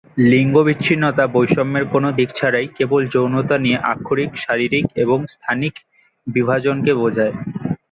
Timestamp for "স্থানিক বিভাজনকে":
5.33-6.91